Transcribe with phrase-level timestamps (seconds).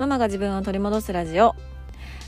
[0.00, 1.54] ママが自分を取り戻すラジオ。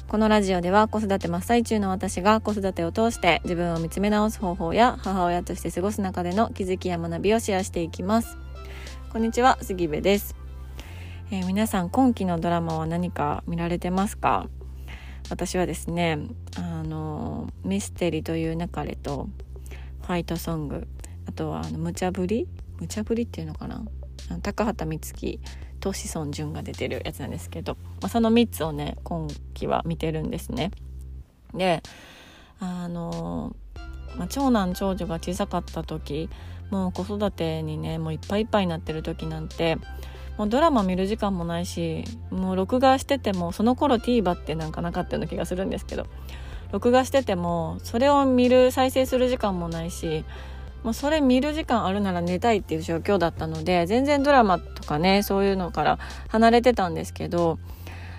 [0.06, 8.36] このラジオでは子育て真っ最中の私が子育てを通して自分を見つめ直す方法や母親として過ごす中での気づきや学びをシェアしていきます。
[9.10, 10.36] こんにちは杉部です、
[11.30, 14.50] えー、皆さん今期のドラマは何か見られてますか？
[15.30, 16.18] 私はですね
[16.58, 19.30] あのミステリーという流れと
[20.02, 20.86] ファイトソング
[21.26, 22.46] あとはあの無茶ぶり？
[22.80, 23.82] 無茶ぶりっていうのかな？
[24.42, 25.40] 高畑充希
[25.82, 30.70] と志尊淳が出てるやつなんですけど、まあ、その3つをね今期は見てるんですね。
[31.52, 31.82] で
[32.60, 33.54] あの、
[34.16, 36.30] まあ、長男長女が小さかった時
[36.70, 39.76] もう子育てにねもういっぱいいっぱいになってる時なんて
[40.38, 46.06] もうドラマ見る時間もないしもう録画しててもその頃 TVer ってなんかなかったような気がするんですけど
[46.70, 50.24] 録画しててもそれを見る再生する時間もないし
[50.82, 57.58] もうそれ見る時間あるなら寝たいっていう状況だったので全然ドラマとかねそういうのから離れてたんですけど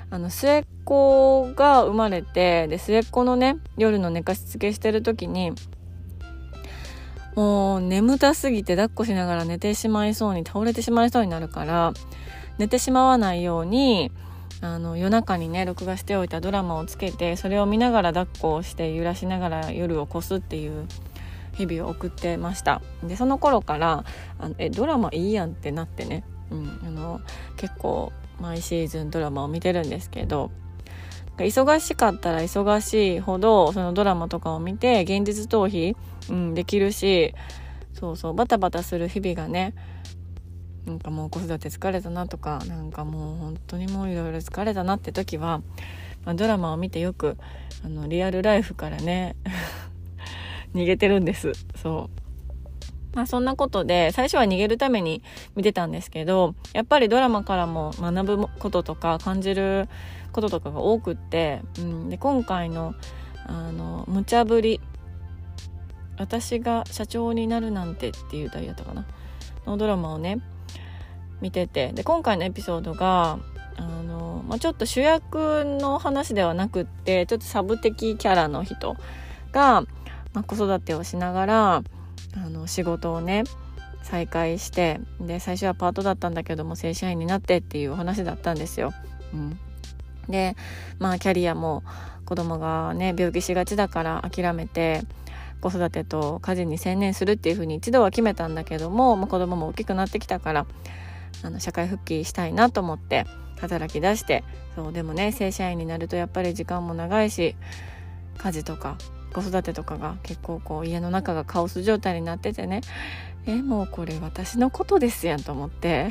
[0.09, 5.53] あの末っ子が生まれてで末っ子のね夜の寝かしつけしてる時に
[7.35, 11.93] もう眠たすぎて抱っこしながら寝てしまいそうに倒れてしまいそうになるから
[12.59, 14.11] 寝てしまわないように
[14.61, 20.87] あの夜中にね録画しておいたドラマをつけてそれを見ながら抱っこをして揺らしながら夜を越すっていう
[21.53, 22.81] 日々を送ってました。
[23.03, 24.05] でその頃から
[24.39, 27.21] あのえドラマいいやんってなってね、うん、あの
[27.57, 30.51] 結構毎シーズンドラマを見てるんですけど
[31.37, 35.95] 忙しかったら忙しいほどそのドラマとかを見て現実逃避、
[36.29, 37.33] うん、できるし
[37.93, 39.73] そうそうバタバタする日々がね
[40.85, 45.61] なんかもう子育て疲れたなとかなんかもう本当にもういろいろ疲れたなって時は、
[46.25, 47.37] まあ、ドラマを見てよく
[47.85, 49.35] あのリアルライフからね
[50.73, 51.53] 逃げてるんです。
[51.75, 52.23] そう。
[53.15, 55.21] まあそんなことで、最初は逃げるために
[55.55, 59.87] 見てたんですけど、やっぱりドラマからも学ぶこととか感じる
[60.31, 62.95] こととかが多くって、うん、で今回の、
[63.45, 64.81] あの、無茶ぶり、
[66.17, 69.05] 私が社長になるなんてっていう題だったかな、
[69.65, 70.39] のドラマをね、
[71.41, 73.37] 見てて、で、今回のエピソードが、
[73.75, 78.95] あの、まあ、ちょっと主役の話ではなくって、ちょっとサブ的キャラの人
[79.51, 79.83] が、
[80.33, 81.83] まあ、子育てをしながら
[82.35, 83.43] あの仕事をね
[84.01, 88.93] 再開してで最初はパートだったんだけども正社員になってっていうお話だったんですよ。
[89.33, 89.59] うん、
[90.27, 90.55] で
[90.99, 91.83] まあキャリアも
[92.25, 95.03] 子供がね病気しがちだから諦めて
[95.61, 100.65] 子育てと家事に専念するっていうふうに一度は決めたんだけども、まあ、子供も大きくなってきたから
[101.41, 103.25] あの社会復帰したいなと思って
[103.61, 104.43] 働き出して
[104.75, 107.55] そうでもね正社員になるとやっぱり時間も長いし
[108.37, 108.97] 家事とか
[109.33, 112.81] 子育てとかが結構こう家の中がカオス状態になっててね。
[113.45, 116.09] えもうこれ私のことですやんと思って。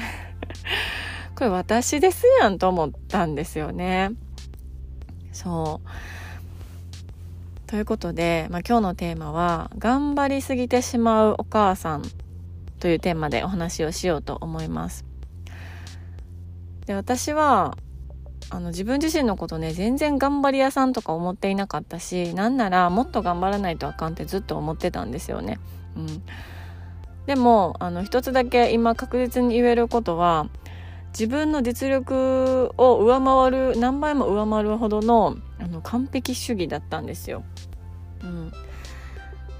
[1.34, 4.10] これ私ですやんと思ったんですよね。
[5.32, 5.88] そう。
[7.72, 12.02] ということで、まあ、今日のテーマは「頑張りすぎてしまうお母さん」
[12.80, 15.06] というテーマでお話をしようと思います。
[16.84, 17.78] で私は
[18.54, 25.58] あの自分自身のことね全然頑張り屋さんとか思っていなかったしなんならもっと頑張らないとあかんってずっと思ってたんですよね。
[25.96, 26.22] うん、
[27.24, 30.50] でもあの一つだけ今確実に言えることは
[31.12, 37.44] 自分の実力を上回る何倍も上回るほどのあの完璧主義だったんですよ。
[38.22, 38.52] うん、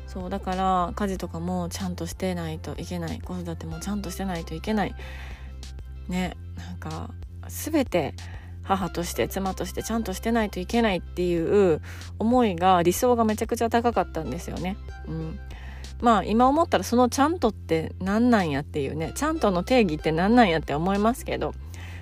[0.07, 4.95] そうだから家事とかもちゃんとしてないといけない子育てもちゃんとしてないといけない
[6.09, 7.11] ねなんか
[7.49, 8.15] 全て
[8.63, 11.81] 母として妻としてちゃんとしてないといけないっていう
[12.19, 14.77] 思いが理想がめちゃくちゃ高かったんですよね。
[15.09, 15.39] うん、
[16.01, 21.55] まあ今思ったらそのちゃんとって何なんやっていうねちゃんとの定義って何なんやって思いますけど、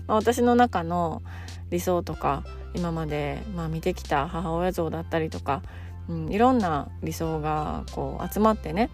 [0.06, 1.22] まあ、私の中の
[1.70, 2.44] 理想とか
[2.74, 5.62] 今までまあ見てきた母親像だったりとか、
[6.08, 8.90] うん、いろんな理想がこう集まってね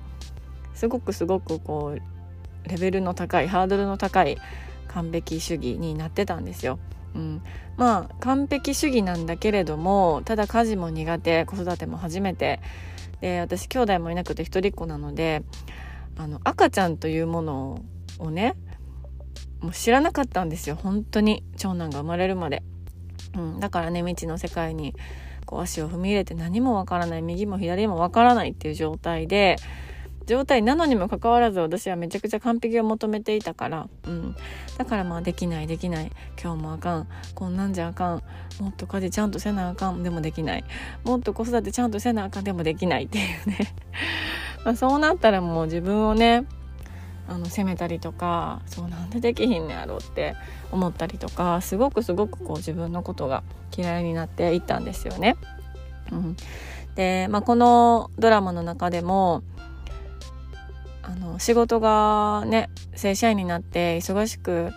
[0.75, 4.39] すごくすごくこうレベルの高いハードルの高い
[4.89, 6.79] 完璧主義になってたんですよ。
[7.17, 7.43] うん、
[7.77, 12.61] まあ完璧主義なんだけれどもただ家事も苦手子育ても初めて。
[13.23, 15.43] で私兄弟もいなくて一人っ子なので
[16.19, 17.83] あの赤ちゃんというもの
[18.19, 18.57] をね
[19.61, 20.77] もう知らなかったんですよ。
[20.77, 21.43] 本当に。
[21.57, 22.63] 長男が生まれるまで、
[23.35, 24.95] うん、だからね未知の世界に
[25.47, 27.23] こう足を踏み入れて何もわからない。
[27.23, 29.57] 右も左もわからないっていう状態で
[30.27, 34.37] 状態なのにもかかわらず私はめちゃくちゃ完璧を求めていたから、うん、
[34.77, 36.11] だからまあできないできない。
[36.43, 37.09] 今日もあかん。
[37.35, 38.23] こんなんじゃあかん。
[38.61, 40.03] もっと家事ちゃんとせなあかん。
[40.03, 40.65] でもできない。
[41.05, 42.45] もっと子育てちゃんとせなあかん。
[42.45, 43.75] でもできないっていうね。
[44.65, 46.45] まあそうなったらもう自分をね
[47.29, 50.35] あの責めたりとかそうなんでできひんのやろうって
[50.73, 53.43] 思ったりとかすごくすごくこう自分のことが
[53.77, 55.37] 嫌いになっていったんですよね。
[56.13, 56.37] うん、
[56.95, 59.43] で、まあ、このドラマの中でも
[61.07, 64.73] あの仕事がね正社員になって忙しく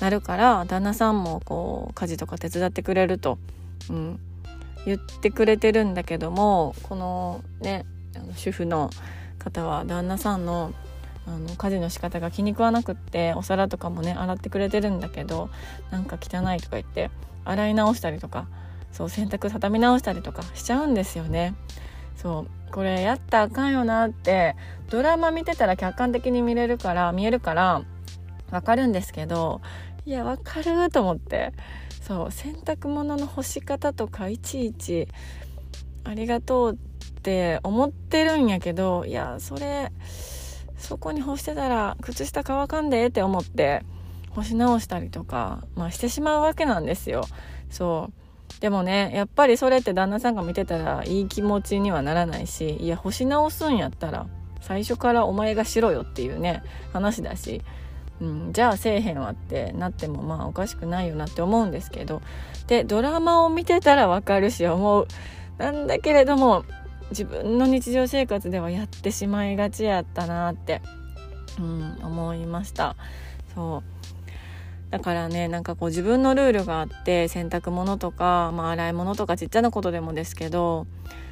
[0.00, 3.38] なるから旦那さんもこう家事とか手伝ってくれると、
[3.88, 4.20] うん、
[4.84, 8.90] 言ってくれてるんだけどもこのねあの主婦の
[9.38, 10.74] 方は旦那さんの
[11.24, 15.50] あの家事の仕方が気に食わなくってお皿とかもね洗ってくれてるんだけど
[15.92, 17.10] なんか汚いとか言って
[17.44, 18.48] 洗い直したりとか
[18.90, 21.54] そう洗濯畳み直したりとかしちゃうんですよね。
[22.22, 24.54] そうこれやったらあかんよなって
[24.90, 27.82] ドラマ見てたら客観的に見れるから見えるから
[28.52, 29.60] わかるんですけど
[30.06, 31.52] いやわかると思って
[32.00, 35.08] そう洗濯物の干し方とかいちいち
[36.04, 39.90] ありがとうって思ってるんやけどいやそれ
[40.76, 43.82] そこに干してたら靴下乾かんでって思って
[44.30, 47.24] 干し直したりとか、まあ、してしまうわけなんですよ。
[47.70, 48.21] そう
[48.62, 54.28] でもねやっぱりそれって旦那さんが見てたらいい気持ちにはならないしいや干し直すんやったら
[54.60, 56.62] 最初からお前がしろよっていうね
[56.92, 57.60] 話だし、
[58.20, 62.22] うん、じゃあせえへんわってなってもまあおかしくないよなって思うんですけど
[62.68, 65.08] でドラマを見てたらわかるし思う。
[65.58, 66.64] なんだけれども
[67.10, 70.82] 自分の日常生活ではやってしまいがちやったなって、
[71.58, 72.94] うん、思いました。
[73.56, 73.91] そう。
[74.92, 80.86] だからねなんかこう自分のルールがあって洗濯物とか、まあ、洗い物とかちっちゃなことでもですけど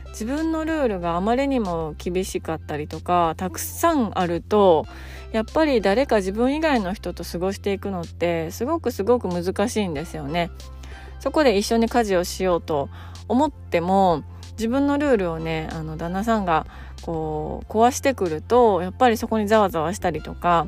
[0.08, 4.86] 自分のルールがあまりにも厳しかったりとかたくさんあると
[5.32, 10.50] やっぱり誰か自分以外の人と過ごしていくのってすごくすごく難しいんですよね。
[11.20, 12.88] そこで一緒に家事をしようと
[13.28, 16.66] 思っても自分のルールをねあの旦那さんが
[17.02, 20.66] こう壊してくるとやっぱりそこにざわざわしたりとか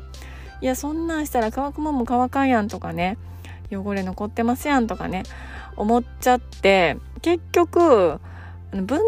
[0.63, 3.17] いやそんなんしたら乾くもんも乾かんやんとかね。
[3.69, 5.23] 汚れ残ってますやんとかね。
[5.75, 6.95] 思っちゃって。
[7.21, 8.21] 結局
[8.71, 9.01] 分担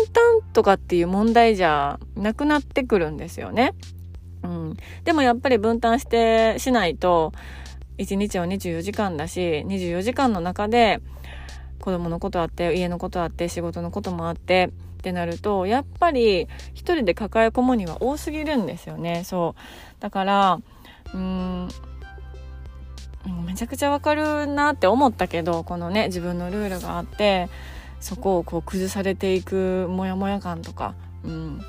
[0.51, 3.73] とかっていう問題じゃなくなってくるんですよね。
[4.43, 7.31] うん、でもやっぱり分担してしないと
[7.99, 10.99] 1日は24時間だし24時間の中で
[11.79, 19.23] 子供のことあって家のことあって仕事のこともあってってなるとやっぱり一人で抱え込むには多すぎるんですよね。
[19.23, 20.01] そう。
[20.01, 20.59] だから
[21.13, 21.69] うん。
[23.45, 27.49] めちゃくちゃわかるなって思ったけどこのね自分のルールがあって
[27.99, 30.93] そこをこう崩されていくモヤモヤ感とか、
[31.23, 31.61] うん、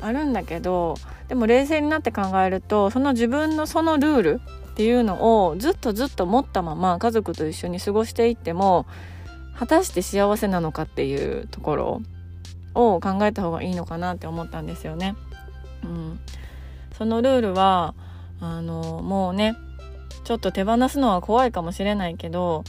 [0.00, 0.94] あるんだけど
[1.28, 4.40] でも冷静になって考えるとその自分のそのルール
[4.72, 8.86] っていうのをずっとずっと持ったまま家族と一緒に過ごしていっても
[9.58, 12.02] 果たして幸せなのかっていうところ
[12.74, 15.14] を考えた方がいいのかなって思ったんですよね。
[15.84, 16.20] うん、
[16.96, 17.94] そのルールは
[18.42, 19.56] あのもうね
[20.24, 22.64] ちょっと手放すのは怖いかもしれないけど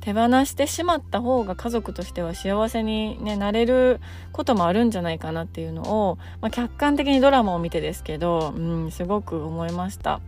[0.00, 4.00] 手放してしまった方が家族としては幸せに、ね、なれる
[4.32, 10.20] こともあるんじゃないかなっていうのを、まあ、客観的にドラマを見てですけど、うん、すごく思いました。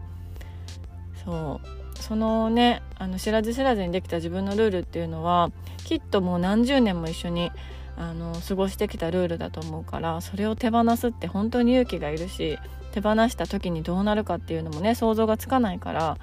[1.25, 5.51] そうそのねあの知らず知らずにできた自分のルールっていうのは
[5.85, 7.51] きっともう何十年も一緒に
[7.97, 12.59] あの過ごしてきたルールだと思うからそれを手放すって本当に勇気がいるし
[12.93, 16.19] 手放した時にどうなるかっていうのもね想像がつかないから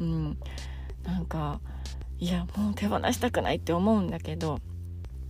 [0.00, 0.38] うん。
[1.04, 1.60] なんか
[2.18, 4.58] いやもう手放したくないって思うんだけど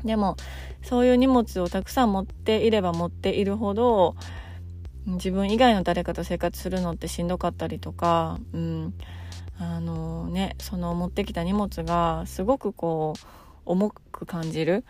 [0.04, 0.36] でも
[0.82, 4.16] そういう荷物をたくさん持っていれば持っているほど
[5.06, 8.94] 自分以外の誰かと生活するのってしんどかったりとか、うん、
[9.58, 13.26] あのねその持ってきた荷物がすごくこう
[13.66, 14.84] 重く感じる。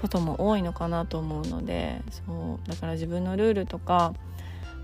[0.00, 4.14] ことも多いのかなと思うのでそうだから自分のルールとか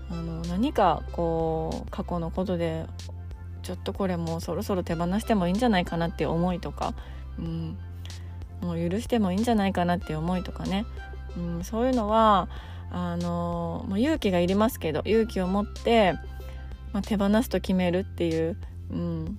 [0.09, 2.85] あの何かこう過去のことで
[3.63, 6.93] ちょっとこれもうそろそろ手放してもいいんじゃないかなっていう思いとか、
[7.37, 7.77] うん、
[8.61, 10.85] もう許してもいいんじゃないかなっていう思いとかね、
[11.35, 12.47] うん、そういうのは
[12.91, 16.13] あの、まあ、勇気がいりますけど勇気を持って、
[16.93, 18.57] まあ、手放すと決めるっていう
[18.91, 19.37] うん、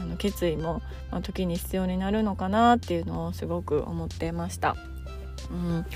[0.00, 4.76] あの決意も、まあ、時に必要になるのかなっていうのをすごく思ってました。
[5.50, 5.86] うん、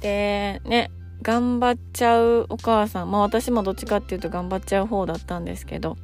[0.00, 0.90] でね
[1.22, 5.96] 頑張っちゃうお母さんまあ私もどっちかっていうと頑張っちゃう方だったんですけど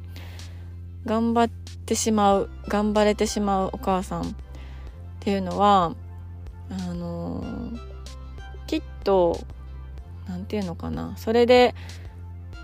[1.05, 1.53] 頑張っ
[1.85, 4.25] てしまう頑張れてしまうお母さんっ
[5.19, 5.95] ていうのは
[6.69, 7.79] あのー、
[8.67, 9.39] きっと
[10.27, 11.75] 何て言うのかなそれで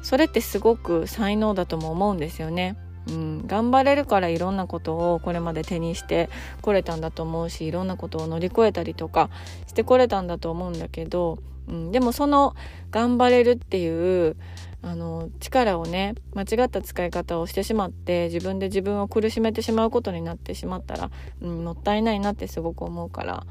[0.01, 2.77] それってすごく才能だとも思うんですよね。
[3.07, 6.29] うん、頑張れるからいろんなことをこれまで手にして
[6.61, 9.29] これたんだと思うしいろんなことを乗り越えたりとか
[9.67, 12.55] してこれたんだと思うんだけど、うん、でもその
[12.91, 14.35] 頑張れるっていう
[14.81, 23.45] あの力をね間違った使い方をしてしまって自分で自分を苦しめてしまうことになってしまったら、うん、もったいないなってすごく思うから、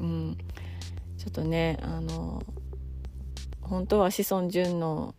[0.00, 0.38] うん、
[1.18, 2.42] ちょっとねあの
[3.60, 5.14] 本当は志尊淳の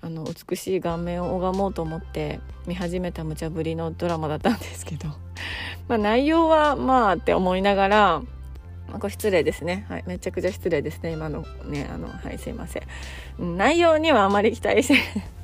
[0.00, 5.08] あの美しい顔面を拝もうと思って見始めた無茶ぶりのドラマだったんですけど。
[5.88, 8.22] まあ内容はまあって思いながら
[8.88, 9.86] まあ、これ失礼ですね。
[9.88, 10.04] はい。
[10.06, 11.12] めちゃくちゃ失礼ですね。
[11.12, 13.56] 今のね、あの、はい、すいません。
[13.56, 14.94] 内容にはあまり期待して、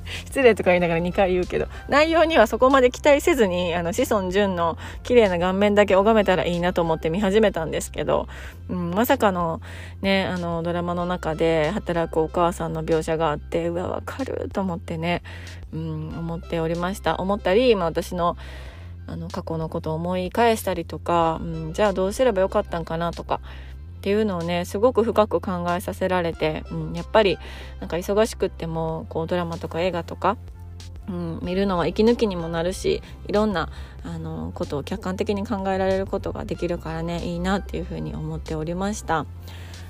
[0.25, 8.27] 失礼とか言いながら2回言うけど、内容にはそこまで期待せずに、あの、子孫淳の綺麗な顔面だけ拝めたらいいなと思って見始めたんですけど、
[8.69, 9.61] うん、まさかの
[10.01, 15.21] ね、あの、ドラマの中で働くお母さんの描写があって、うわ、わかると思ってね、
[15.73, 17.17] うん、思っておりました。
[17.17, 18.37] 思ったり、ま私の、
[19.07, 23.41] あの過去のことを思い返したりとか、うん、じゃあどうすればよかったんかなとか
[23.97, 27.37] っていうのをねすごく深く考えさせられて、うん、やっぱり
[27.79, 30.37] なんか忙しくってもこうドラマとか映画とか、
[31.07, 33.69] うん、見るのは息抜きにもなるしいろんな
[34.03, 39.25] あのことを客観的に考えられることができるからねいいなっていうふうに思っておりました。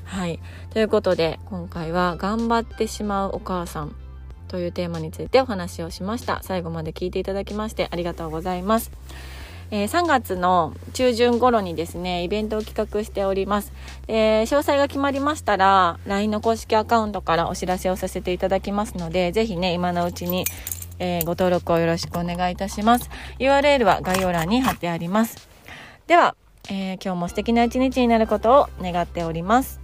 [0.06, 0.40] はい。
[0.70, 3.96] ということで今回は頑張ってしまうお母さん
[4.54, 6.44] というテーマについてお話をしました。
[6.44, 8.92] 最後まで聞いていただきましてありがとうございます。
[9.72, 13.74] えー、3月の中旬頃にですね、イベントを企画しております。
[14.08, 20.46] えー、詳細が決まりましたら、LINE の公式アカウントからお知らせをさせていただきますので、ぜひね、今のうちに、
[21.00, 23.10] えー、ご登録をよろしくお願いいたします。
[23.40, 25.50] URL は概要欄に貼ってあります。
[26.06, 26.36] では、
[26.70, 29.83] え今日も素敵な一日になることを願っております。